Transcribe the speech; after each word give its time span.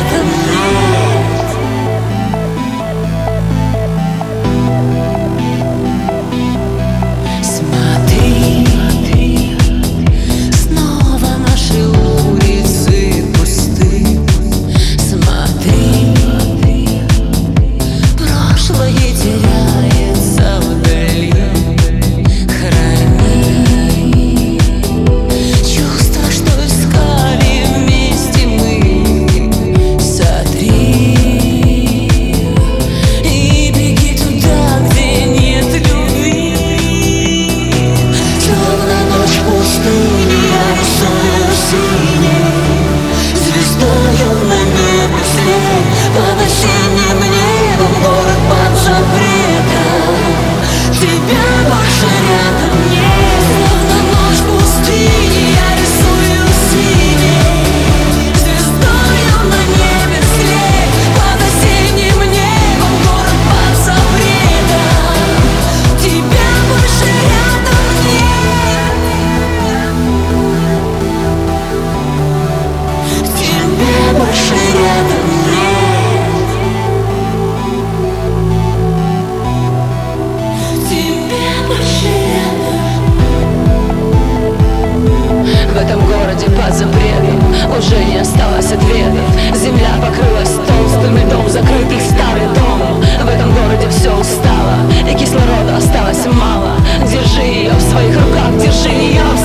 больше 0.00 0.39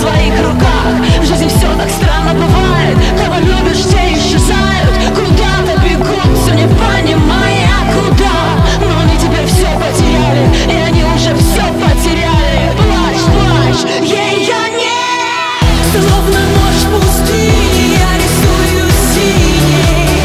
своих 0.06 0.38
руках. 0.42 0.94
В 1.20 1.26
жизни 1.26 1.48
все 1.48 1.68
так 1.76 1.90
странно 1.90 2.34
бывает. 2.34 2.98
Кого 3.18 3.40
любишь, 3.40 3.84
те 3.86 4.14
исчезают. 4.14 4.94
Куда-то 5.16 5.80
бегут, 5.82 6.38
все 6.38 6.54
не 6.54 6.68
понимая 6.68 7.74
куда? 7.94 8.38
Но 8.82 9.00
они 9.02 9.18
теперь 9.18 9.48
все 9.48 9.68
потеряли 9.82 10.46
И 10.70 10.76
они 10.76 11.04
уже 11.04 11.34
все 11.36 11.64
потеряли. 11.82 12.72
Плачь, 12.78 13.26
плачь, 13.34 13.92
ее 14.02 14.62
нет 14.78 15.66
Словно 15.92 16.40
ночь 16.56 16.86
пустые 16.92 17.52
Я 17.98 18.10
рисую 18.22 18.92
синей 19.14 20.20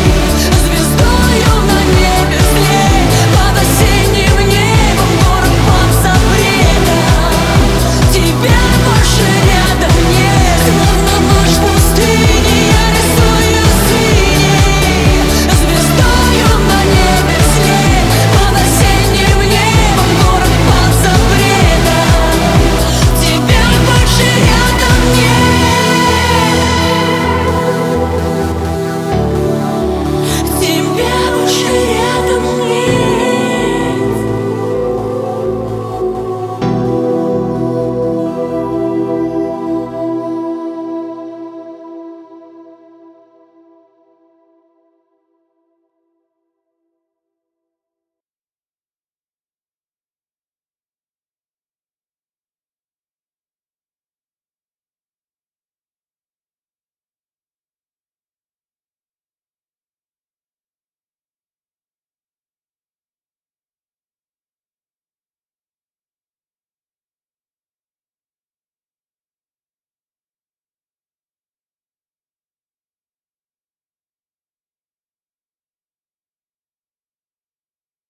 Звездою 0.64 1.54
на 1.70 1.80
небе 1.97 2.41
слей 2.50 3.02
Под 3.34 3.54
осенним 3.62 4.48
небом 4.48 5.10
Город 5.24 5.54
вам 5.66 5.91
больше 8.84 9.50